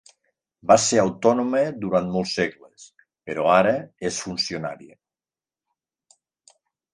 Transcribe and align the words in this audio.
Va 0.69 0.75
ser 0.83 1.01
autònoma 1.01 1.59
durant 1.83 2.09
molts 2.15 2.33
segles, 2.39 2.87
però 3.29 3.45
ara 3.59 3.75
és 4.11 4.19
funcionària. 4.29 4.99